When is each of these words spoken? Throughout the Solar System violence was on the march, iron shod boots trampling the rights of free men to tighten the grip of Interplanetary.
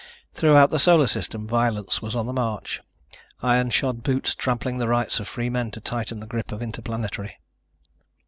Throughout 0.33 0.71
the 0.71 0.79
Solar 0.79 1.05
System 1.05 1.45
violence 1.45 2.01
was 2.01 2.15
on 2.15 2.25
the 2.25 2.33
march, 2.33 2.81
iron 3.43 3.69
shod 3.69 4.01
boots 4.01 4.33
trampling 4.33 4.79
the 4.79 4.87
rights 4.87 5.19
of 5.19 5.27
free 5.27 5.47
men 5.51 5.69
to 5.69 5.79
tighten 5.79 6.19
the 6.19 6.25
grip 6.25 6.51
of 6.51 6.59
Interplanetary. 6.59 7.39